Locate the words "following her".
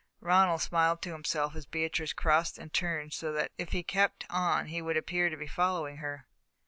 5.45-6.25